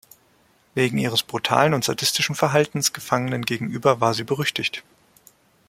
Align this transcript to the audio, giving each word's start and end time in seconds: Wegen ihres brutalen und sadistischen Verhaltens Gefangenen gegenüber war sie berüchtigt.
Wegen 0.73 0.97
ihres 0.97 1.21
brutalen 1.21 1.75
und 1.75 1.83
sadistischen 1.83 2.33
Verhaltens 2.33 2.91
Gefangenen 2.91 3.45
gegenüber 3.45 4.01
war 4.01 4.15
sie 4.15 4.23
berüchtigt. 4.23 4.83